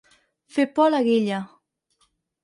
Fer 0.53 0.63
por 0.79 0.87
a 0.91 0.93
la 0.93 1.01
guilla. 1.07 1.41